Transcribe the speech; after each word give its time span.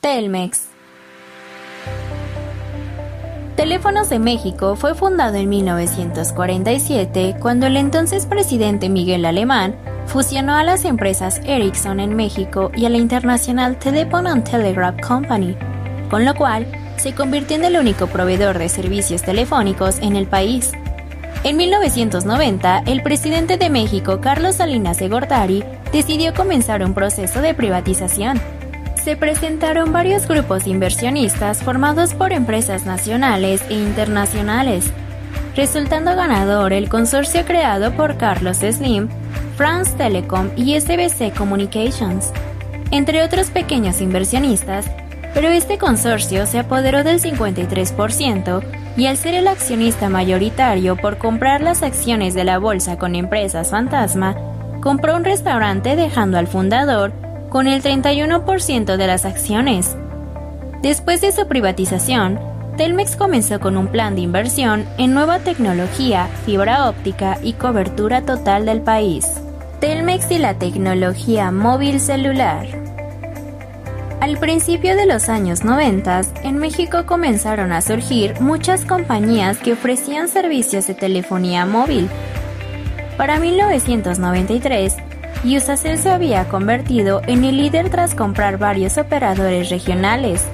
Telmex. 0.00 0.68
Teléfonos 3.54 4.08
de 4.08 4.18
México 4.18 4.74
fue 4.74 4.94
fundado 4.94 5.36
en 5.36 5.50
1947 5.50 7.36
cuando 7.38 7.66
el 7.66 7.76
entonces 7.76 8.24
presidente 8.24 8.88
Miguel 8.88 9.26
Alemán 9.26 9.76
fusionó 10.06 10.54
a 10.54 10.64
las 10.64 10.86
empresas 10.86 11.42
Ericsson 11.44 12.00
en 12.00 12.16
México 12.16 12.70
y 12.74 12.86
a 12.86 12.88
la 12.88 12.96
internacional 12.96 13.78
Telephone 13.78 14.30
and 14.30 14.50
Telegraph 14.50 14.98
Company, 15.06 15.54
con 16.08 16.24
lo 16.24 16.34
cual 16.34 16.66
se 16.96 17.14
convirtió 17.14 17.56
en 17.56 17.64
el 17.64 17.76
único 17.76 18.06
proveedor 18.06 18.58
de 18.58 18.70
servicios 18.70 19.22
telefónicos 19.22 19.98
en 19.98 20.16
el 20.16 20.26
país. 20.26 20.72
En 21.44 21.58
1990, 21.58 22.84
el 22.86 23.02
presidente 23.02 23.58
de 23.58 23.68
México, 23.68 24.20
Carlos 24.22 24.56
Salinas 24.56 24.98
de 24.98 25.08
Gortari, 25.10 25.62
decidió 25.92 26.32
comenzar 26.32 26.82
un 26.82 26.94
proceso 26.94 27.42
de 27.42 27.52
privatización. 27.52 28.40
Se 29.02 29.16
presentaron 29.16 29.94
varios 29.94 30.28
grupos 30.28 30.66
inversionistas 30.66 31.62
formados 31.62 32.12
por 32.12 32.32
empresas 32.32 32.84
nacionales 32.84 33.62
e 33.70 33.74
internacionales, 33.74 34.90
resultando 35.56 36.14
ganador 36.14 36.74
el 36.74 36.90
consorcio 36.90 37.46
creado 37.46 37.92
por 37.92 38.18
Carlos 38.18 38.58
Slim, 38.58 39.08
France 39.56 39.94
Telecom 39.96 40.50
y 40.54 40.78
SBC 40.78 41.34
Communications, 41.34 42.30
entre 42.90 43.22
otros 43.22 43.48
pequeños 43.48 44.02
inversionistas, 44.02 44.84
pero 45.32 45.48
este 45.48 45.78
consorcio 45.78 46.44
se 46.44 46.58
apoderó 46.58 47.02
del 47.02 47.22
53% 47.22 48.62
y 48.98 49.06
al 49.06 49.16
ser 49.16 49.32
el 49.32 49.48
accionista 49.48 50.10
mayoritario 50.10 50.96
por 50.96 51.16
comprar 51.16 51.62
las 51.62 51.82
acciones 51.82 52.34
de 52.34 52.44
la 52.44 52.58
bolsa 52.58 52.98
con 52.98 53.14
empresas 53.14 53.70
fantasma, 53.70 54.36
compró 54.82 55.16
un 55.16 55.24
restaurante 55.24 55.96
dejando 55.96 56.36
al 56.36 56.48
fundador 56.48 57.29
con 57.50 57.66
el 57.66 57.82
31% 57.82 58.96
de 58.96 59.06
las 59.06 59.24
acciones. 59.24 59.96
Después 60.82 61.20
de 61.20 61.32
su 61.32 61.46
privatización, 61.46 62.38
Telmex 62.76 63.16
comenzó 63.16 63.60
con 63.60 63.76
un 63.76 63.88
plan 63.88 64.14
de 64.14 64.22
inversión 64.22 64.86
en 64.96 65.12
nueva 65.12 65.40
tecnología, 65.40 66.28
fibra 66.46 66.88
óptica 66.88 67.38
y 67.42 67.52
cobertura 67.52 68.22
total 68.22 68.64
del 68.64 68.80
país. 68.80 69.26
Telmex 69.80 70.30
y 70.30 70.38
la 70.38 70.54
tecnología 70.54 71.50
móvil 71.50 72.00
celular. 72.00 72.66
Al 74.20 74.38
principio 74.38 74.96
de 74.96 75.06
los 75.06 75.28
años 75.28 75.64
90, 75.64 76.20
en 76.44 76.58
México 76.58 77.04
comenzaron 77.06 77.72
a 77.72 77.80
surgir 77.80 78.40
muchas 78.40 78.84
compañías 78.84 79.58
que 79.58 79.72
ofrecían 79.72 80.28
servicios 80.28 80.86
de 80.86 80.94
telefonía 80.94 81.66
móvil. 81.66 82.08
Para 83.16 83.40
1993, 83.40 84.96
Usacell 85.42 85.96
se 85.96 86.10
había 86.10 86.48
convertido 86.48 87.22
en 87.26 87.44
el 87.44 87.56
líder 87.56 87.88
tras 87.88 88.14
comprar 88.14 88.58
varios 88.58 88.98
operadores 88.98 89.70
regionales. 89.70 90.46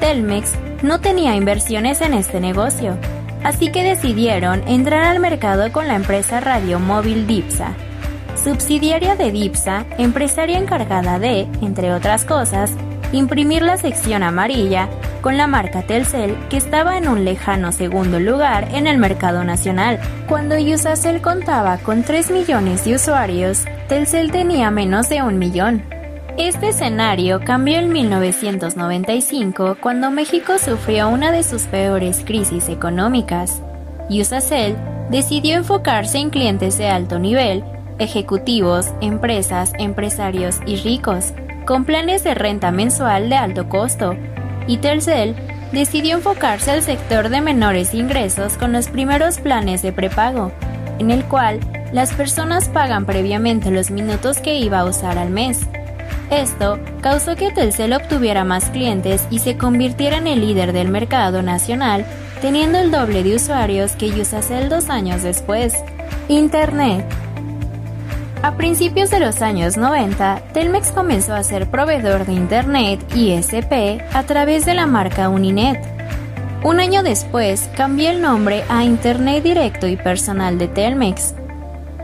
Telmex 0.00 0.54
no 0.82 1.00
tenía 1.00 1.34
inversiones 1.34 2.00
en 2.00 2.14
este 2.14 2.40
negocio, 2.40 2.96
así 3.44 3.70
que 3.70 3.82
decidieron 3.82 4.66
entrar 4.66 5.04
al 5.04 5.20
mercado 5.20 5.70
con 5.72 5.88
la 5.88 5.94
empresa 5.94 6.40
radiomóvil 6.40 7.26
Dipsa. 7.26 7.74
Subsidiaria 8.42 9.14
de 9.14 9.30
Dipsa, 9.30 9.84
empresaria 9.98 10.58
encargada 10.58 11.18
de, 11.18 11.42
entre 11.60 11.92
otras 11.92 12.24
cosas, 12.24 12.72
imprimir 13.12 13.62
la 13.62 13.76
sección 13.76 14.22
amarilla 14.22 14.88
con 15.20 15.36
la 15.36 15.46
marca 15.46 15.82
Telcel 15.82 16.34
que 16.48 16.56
estaba 16.56 16.96
en 16.96 17.08
un 17.08 17.24
lejano 17.24 17.72
segundo 17.72 18.20
lugar 18.20 18.68
en 18.72 18.86
el 18.86 18.96
mercado 18.96 19.44
nacional. 19.44 19.98
Cuando 20.28 20.56
Usacell 20.56 21.20
contaba 21.20 21.76
con 21.78 22.04
3 22.04 22.30
millones 22.30 22.84
de 22.84 22.94
usuarios, 22.94 23.64
Telcel 23.88 24.30
tenía 24.30 24.70
menos 24.70 25.08
de 25.08 25.22
un 25.22 25.38
millón. 25.38 25.82
Este 26.36 26.68
escenario 26.68 27.40
cambió 27.40 27.78
en 27.78 27.88
1995 27.90 29.78
cuando 29.80 30.10
México 30.10 30.58
sufrió 30.58 31.08
una 31.08 31.32
de 31.32 31.42
sus 31.42 31.62
peores 31.62 32.22
crisis 32.22 32.68
económicas. 32.68 33.62
Usacell 34.10 34.76
decidió 35.10 35.56
enfocarse 35.56 36.18
en 36.18 36.28
clientes 36.28 36.76
de 36.76 36.88
alto 36.88 37.18
nivel, 37.18 37.64
ejecutivos, 37.98 38.92
empresas, 39.00 39.72
empresarios 39.78 40.60
y 40.66 40.76
ricos, 40.76 41.32
con 41.64 41.86
planes 41.86 42.24
de 42.24 42.34
renta 42.34 42.70
mensual 42.70 43.30
de 43.30 43.36
alto 43.36 43.70
costo, 43.70 44.14
y 44.66 44.76
Telcel 44.76 45.34
decidió 45.72 46.16
enfocarse 46.16 46.72
al 46.72 46.82
sector 46.82 47.30
de 47.30 47.40
menores 47.40 47.94
ingresos 47.94 48.58
con 48.58 48.72
los 48.72 48.88
primeros 48.88 49.38
planes 49.38 49.80
de 49.80 49.92
prepago, 49.92 50.52
en 50.98 51.10
el 51.10 51.24
cual 51.24 51.60
las 51.92 52.12
personas 52.12 52.68
pagan 52.68 53.06
previamente 53.06 53.70
los 53.70 53.90
minutos 53.90 54.38
que 54.38 54.58
iba 54.58 54.80
a 54.80 54.84
usar 54.84 55.18
al 55.18 55.30
mes. 55.30 55.66
Esto 56.30 56.78
causó 57.00 57.36
que 57.36 57.50
Telcel 57.50 57.94
obtuviera 57.94 58.44
más 58.44 58.66
clientes 58.66 59.26
y 59.30 59.38
se 59.38 59.56
convirtiera 59.56 60.18
en 60.18 60.26
el 60.26 60.40
líder 60.40 60.72
del 60.72 60.88
mercado 60.88 61.42
nacional, 61.42 62.04
teniendo 62.42 62.78
el 62.78 62.90
doble 62.90 63.22
de 63.22 63.36
usuarios 63.36 63.92
que 63.92 64.08
Usacell 64.08 64.68
dos 64.68 64.90
años 64.90 65.22
después. 65.22 65.74
Internet. 66.28 67.06
A 68.42 68.56
principios 68.56 69.10
de 69.10 69.20
los 69.20 69.42
años 69.42 69.76
90, 69.76 70.42
Telmex 70.52 70.92
comenzó 70.92 71.34
a 71.34 71.42
ser 71.42 71.70
proveedor 71.70 72.24
de 72.24 72.34
Internet 72.34 73.00
ISP 73.16 74.00
a 74.12 74.22
través 74.24 74.64
de 74.64 74.74
la 74.74 74.86
marca 74.86 75.28
Uninet. 75.28 75.80
Un 76.62 76.78
año 76.78 77.02
después 77.02 77.68
cambió 77.76 78.10
el 78.10 78.20
nombre 78.20 78.64
a 78.68 78.84
Internet 78.84 79.42
Directo 79.42 79.88
y 79.88 79.96
Personal 79.96 80.58
de 80.58 80.68
Telmex, 80.68 81.34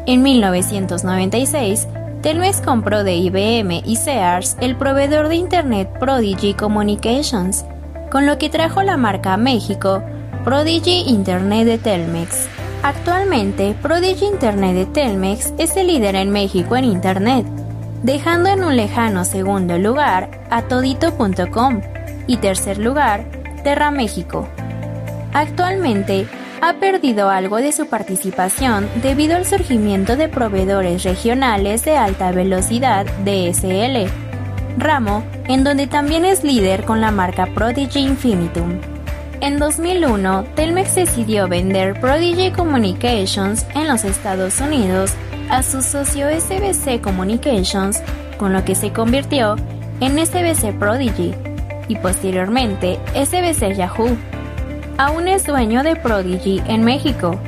en 0.06 0.22
1996, 0.22 1.88
Telmex 2.22 2.60
compró 2.60 3.04
de 3.04 3.16
IBM 3.16 3.82
y 3.84 3.96
Sears 3.96 4.56
el 4.60 4.76
proveedor 4.76 5.28
de 5.28 5.36
Internet 5.36 5.90
Prodigy 5.98 6.54
Communications, 6.54 7.64
con 8.10 8.26
lo 8.26 8.38
que 8.38 8.50
trajo 8.50 8.82
la 8.82 8.96
marca 8.96 9.34
a 9.34 9.36
México 9.36 10.02
Prodigy 10.44 11.04
Internet 11.06 11.66
de 11.66 11.78
Telmex. 11.78 12.48
Actualmente, 12.82 13.74
Prodigy 13.80 14.26
Internet 14.26 14.74
de 14.74 14.86
Telmex 14.86 15.54
es 15.56 15.76
el 15.76 15.86
líder 15.86 16.16
en 16.16 16.30
México 16.30 16.76
en 16.76 16.84
Internet, 16.84 17.46
dejando 18.02 18.50
en 18.50 18.62
un 18.62 18.76
lejano 18.76 19.24
segundo 19.24 19.78
lugar 19.78 20.42
a 20.50 20.62
todito.com 20.62 21.80
y 22.26 22.36
tercer 22.36 22.76
lugar 22.78 23.24
Terra 23.64 23.90
México. 23.90 24.46
Actualmente, 25.32 26.26
ha 26.66 26.80
perdido 26.80 27.28
algo 27.28 27.58
de 27.58 27.72
su 27.72 27.88
participación 27.88 28.88
debido 29.02 29.36
al 29.36 29.44
surgimiento 29.44 30.16
de 30.16 30.30
proveedores 30.30 31.02
regionales 31.02 31.84
de 31.84 31.98
alta 31.98 32.32
velocidad 32.32 33.04
DSL, 33.22 34.10
ramo 34.78 35.22
en 35.46 35.62
donde 35.62 35.86
también 35.86 36.24
es 36.24 36.42
líder 36.42 36.84
con 36.84 37.02
la 37.02 37.10
marca 37.10 37.46
Prodigy 37.54 38.00
Infinitum. 38.00 38.78
En 39.42 39.58
2001, 39.58 40.44
Telmex 40.54 40.94
decidió 40.94 41.48
vender 41.48 42.00
Prodigy 42.00 42.50
Communications 42.50 43.66
en 43.74 43.86
los 43.86 44.04
Estados 44.04 44.58
Unidos 44.60 45.12
a 45.50 45.62
su 45.62 45.82
socio 45.82 46.28
SBC 46.28 47.02
Communications, 47.02 48.02
con 48.38 48.54
lo 48.54 48.64
que 48.64 48.74
se 48.74 48.90
convirtió 48.90 49.56
en 50.00 50.18
SBC 50.24 50.78
Prodigy 50.78 51.34
y 51.88 51.96
posteriormente 51.96 52.98
SBC 53.14 53.76
Yahoo 53.76 54.16
aún 54.98 55.28
es 55.28 55.44
dueño 55.44 55.82
de 55.82 55.96
Prodigy 55.96 56.62
en 56.66 56.84
México. 56.84 57.38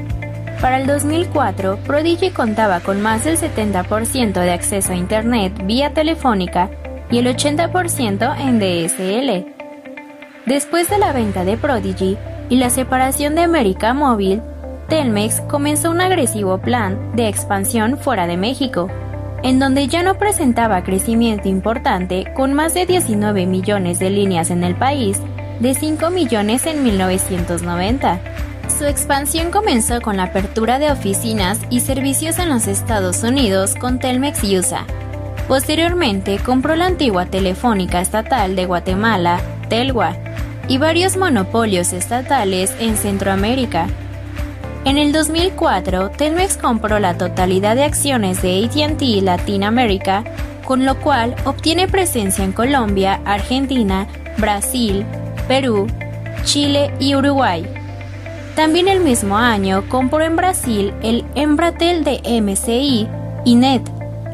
Para 0.61 0.79
el 0.81 0.87
2004, 0.87 1.79
Prodigy 1.87 2.31
contaba 2.31 2.81
con 2.81 3.03
más 3.03 3.25
del 3.25 3.37
70% 3.37 4.33
de 4.33 4.53
acceso 4.53 4.93
a 4.93 4.97
Internet 4.97 5.53
vía 5.65 5.93
telefónica 5.93 6.71
y 7.11 7.19
el 7.19 7.27
80% 7.27 8.37
en 8.39 8.59
DSL. 8.59 9.53
Después 10.47 10.89
de 10.89 10.99
la 10.99 11.13
venta 11.13 11.45
de 11.45 11.57
Prodigy 11.57 12.17
y 12.49 12.57
la 12.57 12.71
separación 12.71 13.35
de 13.35 13.43
América 13.43 13.93
Móvil, 13.95 14.41
Telmex 14.89 15.41
comenzó 15.43 15.91
un 15.91 16.01
agresivo 16.01 16.59
plan 16.59 17.15
de 17.17 17.29
expansión 17.29 17.99
fuera 17.99 18.27
de 18.27 18.37
México, 18.37 18.89
en 19.43 19.59
donde 19.59 19.89
ya 19.89 20.03
no 20.03 20.19
presentaba 20.19 20.85
crecimiento 20.85 21.49
importante 21.49 22.33
con 22.35 22.55
más 22.55 22.75
de 22.75 22.87
19 22.87 23.47
millones 23.47 23.99
de 23.99 24.11
líneas 24.11 24.51
en 24.51 24.65
el 24.65 24.75
país 24.75 25.21
de 25.61 25.75
5 25.75 26.11
millones 26.11 26.67
en 26.67 26.83
1990. 26.83 28.21
Su 28.79 28.85
expansión 28.85 29.51
comenzó 29.51 30.01
con 30.01 30.17
la 30.17 30.25
apertura 30.25 30.79
de 30.79 30.91
oficinas 30.91 31.61
y 31.71 31.81
servicios 31.81 32.39
en 32.39 32.49
los 32.49 32.67
Estados 32.67 33.23
Unidos 33.23 33.75
con 33.75 33.99
Telmex 33.99 34.43
USA. 34.45 34.85
Posteriormente 35.49 36.39
compró 36.39 36.75
la 36.77 36.87
antigua 36.87 37.27
Telefónica 37.27 38.01
Estatal 38.01 38.57
de 38.57 38.67
Guatemala, 38.67 39.41
Telgua, 39.69 40.17
y 40.69 40.79
varios 40.79 41.17
monopolios 41.17 41.93
estatales 41.93 42.75
en 42.81 42.97
Centroamérica. 42.97 43.87
En 44.85 44.99
el 44.99 45.13
2004, 45.13 46.11
Telmex 46.11 46.57
compró 46.57 46.99
la 46.99 47.17
totalidad 47.17 47.77
de 47.77 47.85
acciones 47.85 48.43
de 48.43 48.65
ATT 48.65 49.23
Latinoamérica, 49.23 50.25
con 50.65 50.85
lo 50.85 51.01
cual 51.01 51.35
obtiene 51.45 51.89
presencia 51.89 52.45
en 52.45 52.53
Colombia, 52.53 53.21
Argentina, 53.25 54.07
Brasil, 54.39 55.05
Perú, 55.49 55.87
Chile 56.45 56.93
y 56.99 57.15
Uruguay. 57.15 57.67
También 58.55 58.89
el 58.89 59.01
mismo 59.01 59.37
año 59.37 59.85
compró 59.89 60.23
en 60.23 60.37
Brasil 60.37 60.95
el 61.03 61.25
Embratel 61.35 62.05
de 62.05 62.21
MCI 62.41 63.09
y 63.45 63.55
NET, 63.55 63.83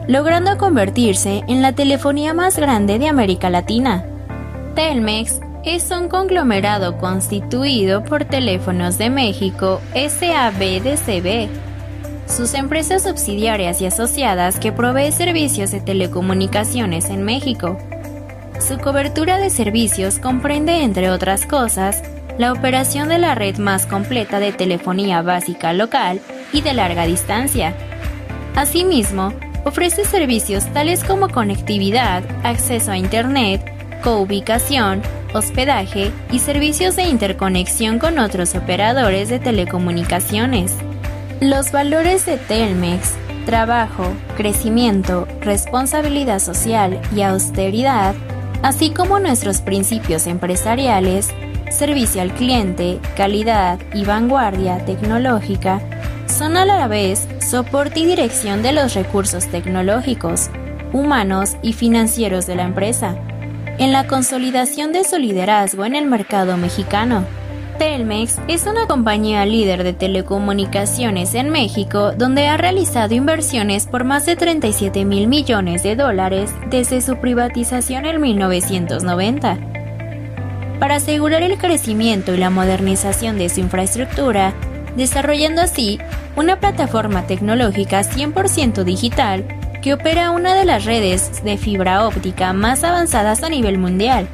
logrando 0.06 0.56
convertirse 0.58 1.42
en 1.48 1.60
la 1.60 1.72
telefonía 1.72 2.34
más 2.34 2.56
grande 2.56 2.98
de 2.98 3.08
América 3.08 3.50
Latina. 3.50 4.04
Telmex 4.74 5.40
es 5.64 5.90
un 5.90 6.08
conglomerado 6.08 6.98
constituido 6.98 8.02
por 8.02 8.24
Teléfonos 8.24 8.98
de 8.98 9.10
México 9.10 9.80
SABDCB, 9.94 11.48
sus 12.26 12.54
empresas 12.54 13.02
subsidiarias 13.02 13.80
y 13.80 13.86
asociadas 13.86 14.58
que 14.58 14.72
provee 14.72 15.12
servicios 15.12 15.70
de 15.70 15.80
telecomunicaciones 15.80 17.10
en 17.10 17.22
México. 17.22 17.76
Su 18.66 18.78
cobertura 18.78 19.38
de 19.38 19.50
servicios 19.50 20.20
comprende, 20.20 20.82
entre 20.82 21.10
otras 21.10 21.46
cosas, 21.46 22.00
la 22.38 22.52
operación 22.52 23.08
de 23.08 23.18
la 23.18 23.34
red 23.34 23.58
más 23.58 23.86
completa 23.86 24.38
de 24.38 24.52
telefonía 24.52 25.20
básica 25.20 25.72
local 25.72 26.20
y 26.52 26.60
de 26.60 26.72
larga 26.72 27.04
distancia. 27.04 27.74
Asimismo, 28.54 29.32
ofrece 29.64 30.04
servicios 30.04 30.64
tales 30.72 31.02
como 31.02 31.28
conectividad, 31.28 32.22
acceso 32.44 32.92
a 32.92 32.96
Internet, 32.96 33.60
coubicación, 34.00 35.02
hospedaje 35.34 36.12
y 36.30 36.38
servicios 36.38 36.94
de 36.94 37.02
interconexión 37.02 37.98
con 37.98 38.20
otros 38.20 38.54
operadores 38.54 39.28
de 39.28 39.40
telecomunicaciones. 39.40 40.76
Los 41.40 41.72
valores 41.72 42.26
de 42.26 42.36
Telmex, 42.36 43.14
trabajo, 43.44 44.04
crecimiento, 44.36 45.26
responsabilidad 45.40 46.38
social 46.38 47.00
y 47.14 47.22
austeridad, 47.22 48.14
así 48.62 48.90
como 48.90 49.18
nuestros 49.18 49.60
principios 49.60 50.26
empresariales, 50.26 51.28
servicio 51.70 52.22
al 52.22 52.32
cliente, 52.32 53.00
calidad 53.16 53.78
y 53.94 54.04
vanguardia 54.04 54.84
tecnológica, 54.84 55.80
son 56.26 56.56
a 56.56 56.64
la 56.64 56.88
vez 56.88 57.26
soporte 57.46 58.00
y 58.00 58.06
dirección 58.06 58.62
de 58.62 58.72
los 58.72 58.94
recursos 58.94 59.46
tecnológicos, 59.46 60.48
humanos 60.92 61.56
y 61.62 61.72
financieros 61.72 62.46
de 62.46 62.56
la 62.56 62.64
empresa, 62.64 63.16
en 63.78 63.92
la 63.92 64.06
consolidación 64.06 64.92
de 64.92 65.04
su 65.04 65.18
liderazgo 65.18 65.84
en 65.84 65.94
el 65.94 66.06
mercado 66.06 66.56
mexicano. 66.56 67.24
Telmex 67.82 68.38
es 68.46 68.66
una 68.66 68.86
compañía 68.86 69.44
líder 69.44 69.82
de 69.82 69.92
telecomunicaciones 69.92 71.34
en 71.34 71.50
México 71.50 72.12
donde 72.12 72.46
ha 72.46 72.56
realizado 72.56 73.12
inversiones 73.12 73.88
por 73.88 74.04
más 74.04 74.24
de 74.24 74.36
37 74.36 75.04
mil 75.04 75.26
millones 75.26 75.82
de 75.82 75.96
dólares 75.96 76.54
desde 76.70 77.00
su 77.00 77.16
privatización 77.16 78.06
en 78.06 78.20
1990. 78.20 79.58
Para 80.78 80.94
asegurar 80.94 81.42
el 81.42 81.58
crecimiento 81.58 82.32
y 82.32 82.36
la 82.36 82.50
modernización 82.50 83.36
de 83.36 83.48
su 83.48 83.58
infraestructura, 83.58 84.54
desarrollando 84.94 85.60
así 85.60 85.98
una 86.36 86.60
plataforma 86.60 87.26
tecnológica 87.26 88.02
100% 88.02 88.84
digital 88.84 89.44
que 89.82 89.94
opera 89.94 90.30
una 90.30 90.54
de 90.54 90.66
las 90.66 90.84
redes 90.84 91.42
de 91.42 91.58
fibra 91.58 92.06
óptica 92.06 92.52
más 92.52 92.84
avanzadas 92.84 93.42
a 93.42 93.48
nivel 93.48 93.78
mundial 93.78 94.28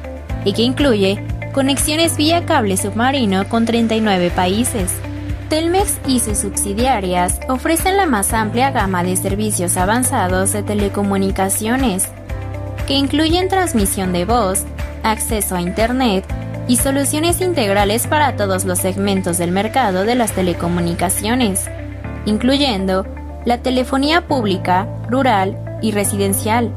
y 0.45 0.53
que 0.53 0.61
incluye 0.61 1.23
conexiones 1.53 2.15
vía 2.17 2.45
cable 2.45 2.77
submarino 2.77 3.47
con 3.49 3.65
39 3.65 4.31
países. 4.31 4.93
Telmex 5.49 5.97
y 6.05 6.19
sus 6.19 6.37
subsidiarias 6.37 7.39
ofrecen 7.49 7.97
la 7.97 8.05
más 8.05 8.33
amplia 8.33 8.69
gama 8.69 9.03
de 9.03 9.15
servicios 9.15 9.77
avanzados 9.77 10.53
de 10.53 10.61
telecomunicaciones, 10.61 12.07
que 12.87 12.93
incluyen 12.93 13.49
transmisión 13.49 14.13
de 14.13 14.25
voz, 14.25 14.63
acceso 15.01 15.55
a 15.55 15.61
Internet 15.61 16.23
y 16.67 16.77
soluciones 16.77 17.41
integrales 17.41 18.05
para 18.05 18.35
todos 18.35 18.65
los 18.65 18.77
segmentos 18.77 19.39
del 19.39 19.51
mercado 19.51 20.05
de 20.05 20.13
las 20.13 20.33
telecomunicaciones, 20.33 21.65
incluyendo 22.25 23.07
la 23.45 23.57
telefonía 23.57 24.27
pública, 24.27 24.87
rural 25.09 25.57
y 25.81 25.91
residencial, 25.91 26.71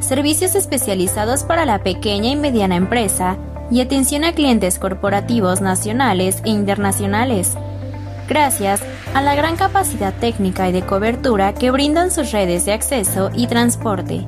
servicios 0.00 0.56
especializados 0.56 1.44
para 1.44 1.64
la 1.64 1.84
pequeña 1.84 2.30
y 2.30 2.36
mediana 2.36 2.74
empresa 2.74 3.36
y 3.70 3.80
atención 3.80 4.24
a 4.24 4.32
clientes 4.32 4.78
corporativos 4.78 5.60
nacionales 5.60 6.42
e 6.44 6.50
internacionales, 6.50 7.56
gracias 8.28 8.82
a 9.14 9.22
la 9.22 9.34
gran 9.34 9.56
capacidad 9.56 10.14
técnica 10.14 10.68
y 10.68 10.72
de 10.72 10.82
cobertura 10.82 11.54
que 11.54 11.70
brindan 11.70 12.10
sus 12.10 12.32
redes 12.32 12.66
de 12.66 12.72
acceso 12.72 13.30
y 13.34 13.46
transporte. 13.46 14.26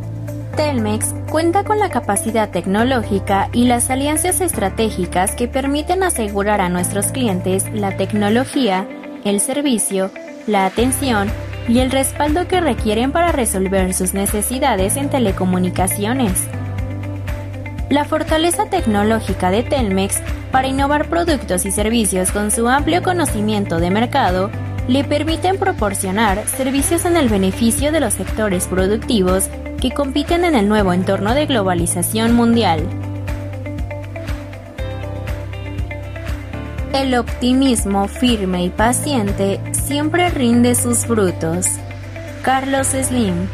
Telmex 0.57 1.15
cuenta 1.31 1.63
con 1.63 1.79
la 1.79 1.89
capacidad 1.89 2.51
tecnológica 2.51 3.49
y 3.53 3.67
las 3.67 3.91
alianzas 3.91 4.41
estratégicas 4.41 5.37
que 5.37 5.47
permiten 5.47 6.03
asegurar 6.03 6.61
a 6.61 6.69
nuestros 6.69 7.13
clientes 7.13 7.65
la 7.73 7.97
tecnología, 7.97 8.89
el 9.25 9.41
servicio, 9.41 10.11
la 10.49 10.67
atención 10.67 11.29
y 11.69 11.79
el 11.79 11.93
respaldo 11.93 12.49
que 12.49 12.61
requieren 12.61 13.13
para 13.13 13.31
resolver 13.31 13.95
sus 13.95 14.15
necesidades 14.15 14.97
en 14.97 15.11
telecomunicaciones. 15.11 16.49
La 17.91 18.05
fortaleza 18.05 18.67
tecnológica 18.67 19.51
de 19.51 19.63
Telmex 19.63 20.21
para 20.53 20.69
innovar 20.69 21.09
productos 21.09 21.65
y 21.65 21.71
servicios 21.71 22.33
con 22.33 22.51
su 22.51 22.69
amplio 22.69 23.03
conocimiento 23.03 23.81
de 23.81 23.91
mercado 23.91 24.51
le 24.89 25.05
permiten 25.05 25.59
proporcionar 25.59 26.47
servicios 26.49 27.07
en 27.07 27.17
el 27.17 27.31
beneficio 27.31 27.91
de 27.91 28.01
los 28.01 28.13
sectores 28.13 28.67
productivos 28.67 29.49
que 29.81 29.91
compiten 29.91 30.45
en 30.45 30.55
el 30.55 30.69
nuevo 30.69 30.93
entorno 30.93 31.35
de 31.35 31.47
globalización 31.47 32.35
mundial. 32.35 32.83
El 36.93 37.15
optimismo 37.15 38.07
firme 38.07 38.65
y 38.65 38.69
paciente 38.69 39.61
siempre 39.73 40.29
rinde 40.29 40.75
sus 40.75 41.07
frutos. 41.07 41.67
Carlos 42.43 42.89
Slim 42.89 43.49